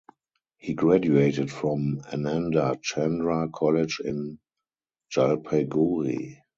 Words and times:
He 0.57 0.73
graduated 0.73 1.51
from 1.51 2.01
Ananda 2.11 2.75
Chandra 2.81 3.47
College 3.49 4.01
in 4.03 4.39
Jalpaiguri. 5.15 6.37